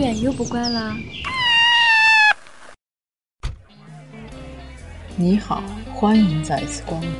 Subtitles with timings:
[0.00, 0.96] 远又不乖啦。
[5.14, 5.62] 你好，
[5.92, 7.10] 欢迎再次光临。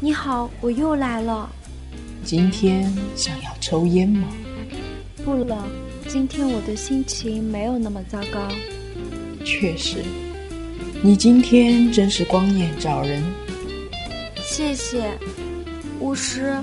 [0.00, 1.46] 你好，我又来了。
[2.24, 4.26] 今天想要抽烟吗？
[5.22, 5.62] 不了，
[6.08, 8.40] 今天我的心情没有那么糟糕。
[9.44, 10.02] 确实，
[11.02, 13.22] 你今天真是光艳照人。
[14.42, 15.12] 谢谢，
[16.00, 16.56] 巫师。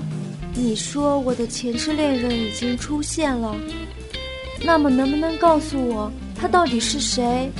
[0.52, 3.54] 你说我的前世恋人已经出现了，
[4.62, 7.50] 那么能不能告诉我他到底是谁？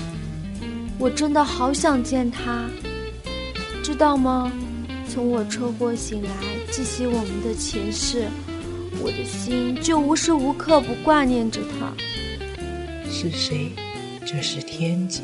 [0.98, 2.68] 我真的好想见他，
[3.82, 4.52] 知道吗？
[5.08, 6.30] 从我车祸醒来，
[6.70, 8.28] 记起我们的前世，
[9.02, 11.92] 我的心就无时无刻不挂念着他。
[13.10, 13.72] 是谁？
[14.24, 15.22] 这是天机。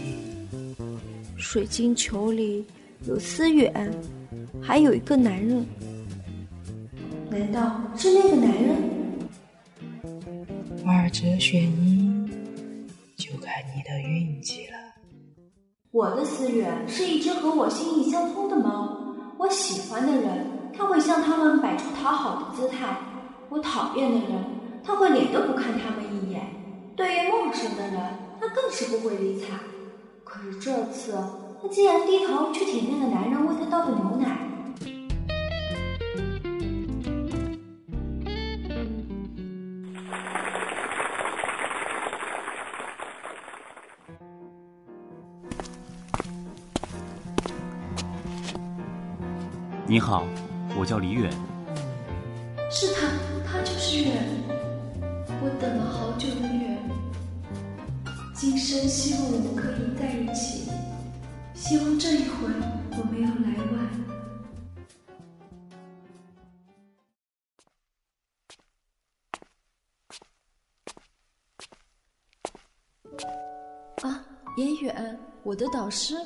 [1.37, 2.65] 水晶球里
[3.07, 3.93] 有思远，
[4.61, 5.65] 还有一个男人。
[7.31, 8.96] 难道是那个男人？
[11.07, 12.29] 二者选一，
[13.17, 14.73] 就看你的运气了。
[15.93, 19.15] 我的思远是一只和我心意相通的猫。
[19.39, 22.97] 我喜欢的人，他会向他们摆出讨好的姿态；
[23.49, 24.45] 我讨厌的人，
[24.83, 26.43] 他会脸都不看他们一眼。
[26.97, 28.01] 对于陌生的人，
[28.41, 29.55] 他更是不会理睬。
[30.25, 31.13] 可是这次，
[31.63, 34.46] 他竟然低头去舔那个男人为他倒的牛奶。
[49.89, 50.27] 你好，
[50.77, 51.31] 我叫李远。
[52.69, 53.07] 是他，
[53.47, 54.17] 他就是远。
[55.41, 56.91] 我等了好久的远，
[58.35, 60.69] 今生希望我们可以在一起，
[61.55, 62.49] 希望这一回
[62.91, 63.55] 我没有来
[74.03, 74.11] 晚。
[74.11, 74.21] 啊，
[74.57, 76.17] 严远，我的导师。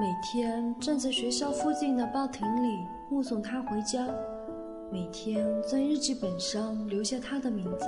[0.00, 4.02] 每天站在学校附近的报亭里目送他回家，
[4.90, 7.84] 每天在日记本上留下他的名字。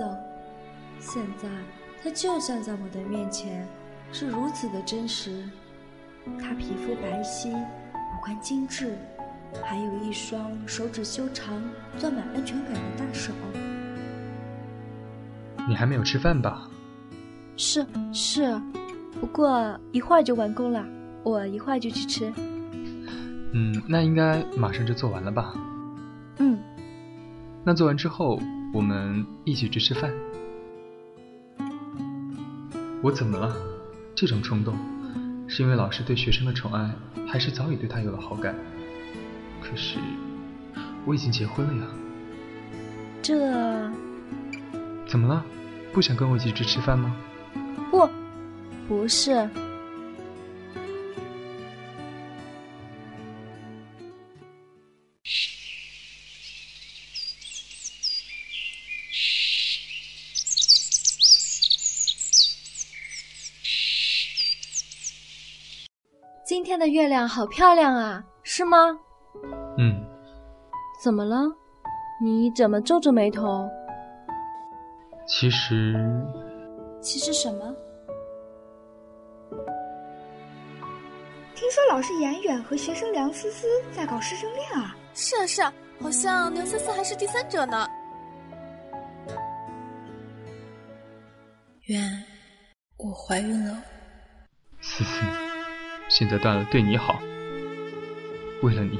[1.00, 1.48] 现在
[2.02, 3.66] 他就站在我的面前，
[4.12, 5.42] 是如此的真实。
[6.38, 8.94] 他皮肤白皙，五官精致，
[9.64, 11.62] 还有一双手指修长、
[11.98, 13.32] 攥满安全感的大手。
[15.66, 16.68] 你还没有吃饭吧？
[17.56, 18.60] 是是，
[19.18, 20.84] 不过一会儿就完工了。
[21.22, 22.32] 我一会儿就去吃。
[23.54, 25.54] 嗯，那应该马上就做完了吧？
[26.38, 26.58] 嗯。
[27.64, 28.40] 那做完之后，
[28.72, 30.12] 我们一起去吃饭。
[33.02, 33.54] 我怎么了？
[34.14, 34.74] 这种冲动，
[35.48, 36.90] 是因为老师对学生的宠爱，
[37.26, 38.54] 还是早已对他有了好感？
[39.60, 39.98] 可是，
[41.04, 41.90] 我已经结婚了呀。
[43.20, 43.92] 这……
[45.06, 45.44] 怎么了？
[45.92, 47.14] 不想跟我一起去吃饭吗？
[47.90, 48.08] 不，
[48.88, 49.48] 不是。
[66.52, 68.76] 今天的月亮好漂亮啊，是吗？
[69.78, 70.04] 嗯。
[71.02, 71.50] 怎么了？
[72.22, 73.66] 你怎么皱着眉头？
[75.26, 75.96] 其实……
[77.00, 77.74] 其实什么？
[81.54, 84.94] 听说老师严远和学生梁思思在搞师生恋啊？
[85.14, 87.88] 是啊是啊，好像梁思思还是第三者呢。
[91.86, 91.98] 远，
[92.98, 93.82] 我怀孕了。
[94.82, 95.51] 思思。
[96.22, 97.20] 现在断了对你好，
[98.60, 98.96] 为了你，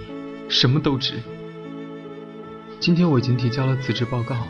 [0.49, 1.21] 什么都值。
[2.81, 4.49] 今天我已经提交了辞职报告，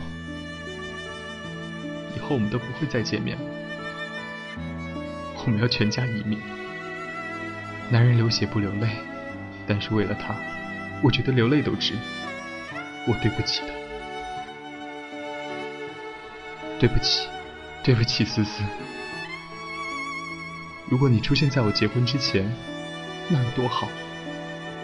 [2.15, 3.43] 以后我们都不会再见面了。
[5.45, 6.39] 我们要全家移民。
[7.91, 8.89] 男人流血不流泪，
[9.67, 10.35] 但是为了他，
[11.03, 11.93] 我觉得流泪都值。
[13.07, 13.67] 我对不起他，
[16.79, 17.27] 对不起，
[17.83, 18.63] 对不起，思思。
[20.89, 22.45] 如果你出现在我结婚之前，
[23.29, 23.87] 那有多好！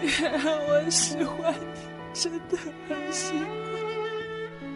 [0.02, 1.80] 我喜欢你，
[2.14, 2.56] 真的
[2.88, 3.46] 很喜欢。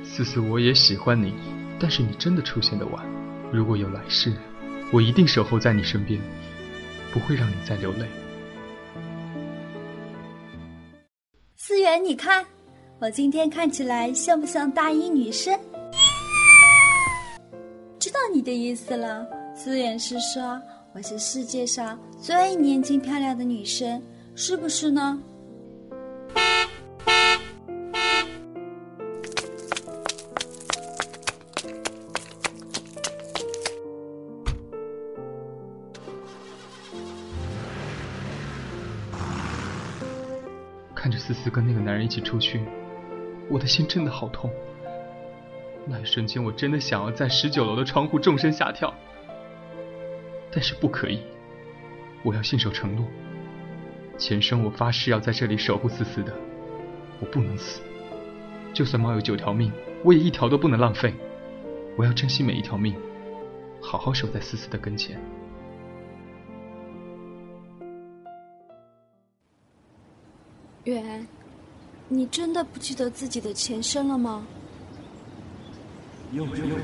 [0.04, 1.34] 思思，我也喜欢你，
[1.80, 3.04] 但是你真的出现的晚。
[3.50, 4.32] 如果有来世，
[4.92, 6.20] 我一定守候在你身边，
[7.12, 8.06] 不会让你再流泪。
[11.56, 12.44] 思源，你看，
[13.00, 15.58] 我今天看起来像不像大一女生？
[17.98, 19.26] 知道你的意思了，
[19.56, 20.60] 思源是说。
[20.96, 24.00] 我是世界上最年轻漂亮的女生
[24.36, 25.20] 是不是呢？
[40.94, 42.62] 看着思思跟那个男人一起出去
[43.50, 44.48] 我的心真的好痛。
[45.88, 48.94] 那一瞬间我真的想要在十九楼的窗户纵身下跳。
[50.54, 51.18] 但是不可以。
[52.22, 53.04] 我要信守承诺，
[54.16, 56.32] 前生我发誓要在这里守护思思的，
[57.20, 57.80] 我不能死。
[58.72, 59.72] 就算猫有九条命，
[60.04, 61.12] 我也一条都不能浪费。
[61.96, 62.94] 我要珍惜每一条命，
[63.80, 65.20] 好好守在思思的跟前。
[70.84, 71.26] 远，
[72.08, 74.46] 你真的不记得自己的前生了吗？
[76.32, 76.76] 又这又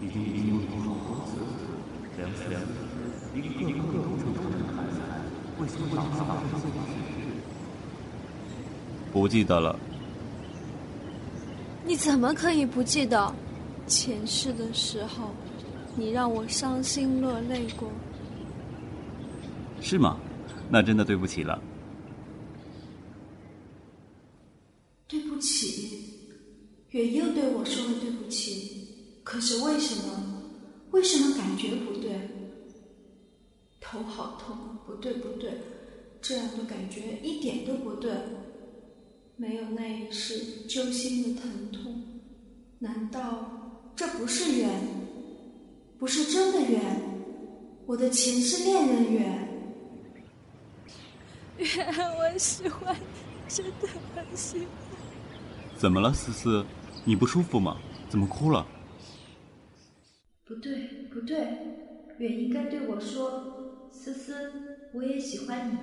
[0.00, 0.94] 已经已经多
[1.26, 1.36] 次，
[2.18, 2.68] 两次两次，
[3.34, 5.00] 一个个个都成功的孩子，
[5.58, 6.66] 为什么老是老是
[9.12, 9.78] 不记得了？
[11.86, 13.34] 你怎么可以不记得？
[13.86, 15.30] 前世的时候，
[15.94, 17.90] 你让我伤心落泪过。
[19.80, 20.16] 是吗？
[20.70, 21.60] 那真的对不起了。
[25.06, 26.04] 对不起，
[26.90, 28.88] 远又对我说了对不起。
[29.22, 30.33] 可是为什么？
[30.94, 32.12] 为什么感觉不对？
[33.80, 34.78] 头好痛！
[34.86, 35.50] 不对，不对，
[36.22, 38.12] 这样的感觉一点都不对。
[39.36, 42.00] 没有那一世揪心的疼痛，
[42.78, 44.70] 难道这不是缘？
[45.98, 46.80] 不是真的缘？
[47.86, 49.48] 我的前世恋人缘？
[51.56, 51.86] 缘，
[52.18, 53.00] 我喜欢你，
[53.48, 54.68] 真的很喜欢。
[55.76, 56.64] 怎么了，思思？
[57.04, 57.78] 你不舒服吗？
[58.08, 58.64] 怎么哭了？
[60.46, 61.38] 不对，不对，
[62.18, 65.78] 远应该对我说：“思思，我也喜欢你。”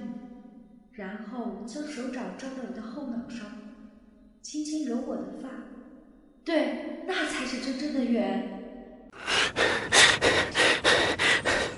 [0.93, 3.43] 然后将手掌抓到我的后脑勺，
[4.43, 5.49] 轻轻揉我的发。
[6.45, 8.61] 对，那才是真正的远。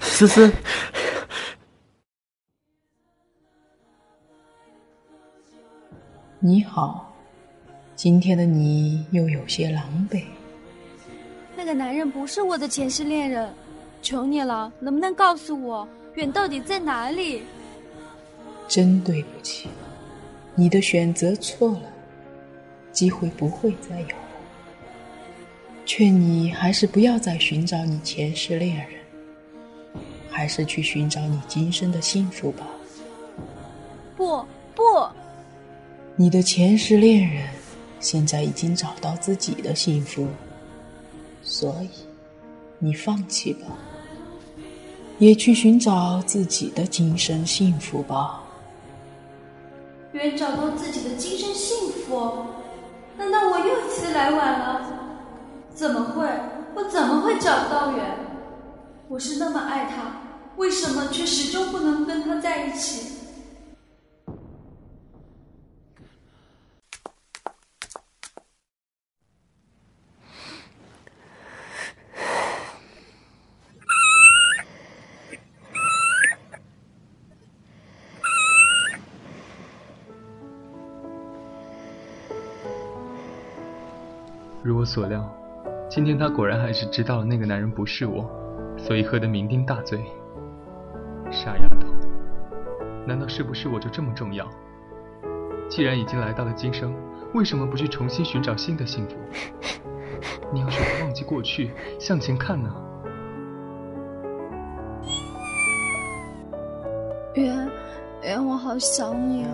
[0.01, 0.51] 思思，
[6.41, 7.15] 你好。
[7.95, 10.25] 今天的你又有些狼狈。
[11.65, 13.49] 那个男人不是我的前世恋人，
[14.01, 17.43] 求你了，能不能告诉我远到底在哪里？
[18.67, 19.69] 真对不起，
[20.55, 21.83] 你的选择错了，
[22.91, 24.07] 机会不会再有。
[25.85, 28.99] 劝你还是不要再寻找你前世恋人，
[30.29, 32.67] 还是去寻找你今生的幸福吧。
[34.17, 34.45] 不
[34.75, 34.83] 不，
[36.17, 37.47] 你的前世恋人。
[38.01, 40.27] 现在已经找到自己的幸福，
[41.53, 41.89] 所以
[42.79, 43.67] 你放弃吧，
[45.19, 48.41] 也去寻找自己的今生幸福吧。
[50.13, 52.47] 愿找到自己的今生幸福？
[53.19, 54.81] 难道我又一次来晚了？
[55.75, 56.27] 怎么会？
[56.73, 58.03] 我怎么会找不到缘？
[59.07, 60.21] 我是那么爱他，
[60.55, 63.22] 为什么却始终不能跟他在一起？
[84.65, 85.29] 如我所料，
[85.89, 88.25] 今天他果然还是知道了那个男人不是我，
[88.77, 89.99] 所以喝得酩酊大醉。
[91.29, 91.89] 傻丫头，
[93.05, 94.47] 难道是不是我就这么重要？
[95.67, 96.95] 既然已经来到了今生，
[97.33, 99.17] 为什么不去重新寻找新的幸福？
[100.53, 102.73] 你要学会忘记过去，向前看呢？
[107.33, 107.69] 圆，
[108.21, 109.51] 圆，我好想你啊！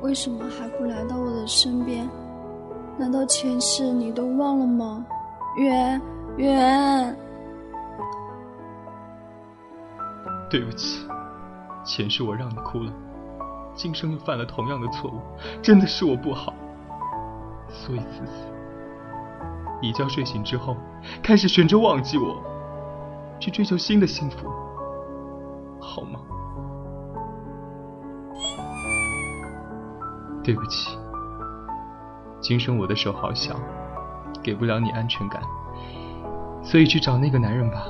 [0.00, 2.08] 为什么还不来到我的身边？
[2.98, 5.04] 难道前世你都忘了吗？
[5.56, 6.00] 圆
[6.36, 7.16] 圆，
[10.50, 11.06] 对不起，
[11.84, 12.92] 前世我让你哭了，
[13.74, 15.20] 今生又犯了同样的错误，
[15.62, 16.54] 真的是我不好。
[17.68, 18.32] 所以思思，
[19.82, 20.76] 一觉睡醒之后，
[21.22, 22.42] 开始选择忘记我，
[23.38, 24.48] 去追求新的幸福，
[25.78, 26.20] 好吗？
[30.42, 30.96] 对不起。
[32.46, 33.56] 今生我的手好小，
[34.40, 35.42] 给不了你安全感，
[36.62, 37.88] 所以去找那个男人吧，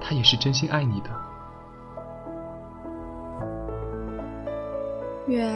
[0.00, 1.10] 他也是真心爱你的。
[5.26, 5.52] 远，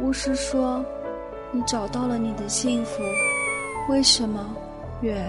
[0.00, 0.84] 巫师说
[1.52, 3.04] 你找到了你的幸福，
[3.88, 4.44] 为什么？
[5.02, 5.24] 远，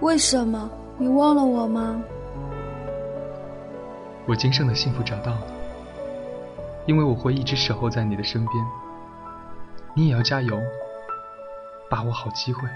[0.00, 0.70] 为什么？
[0.96, 2.02] 你忘了我吗？
[4.26, 5.42] 我今生的幸福找到了，
[6.86, 8.54] 因为我会一直守候在你的身边，
[9.92, 10.58] 你也要加油。
[11.90, 12.66] 把握好机会。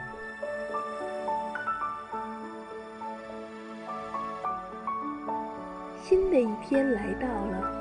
[6.02, 7.72] 新的一天来到了，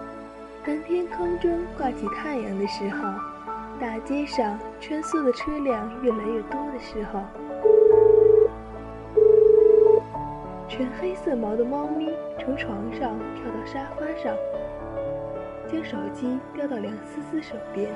[0.63, 3.13] 当天空中挂起太阳的时候。
[3.81, 7.23] 大街上穿梭的车辆越来越多的时候，
[10.69, 12.07] 全黑色毛的猫咪
[12.39, 14.33] 从床上跳到沙发上，
[15.67, 17.91] 将手机叼到梁思思手边。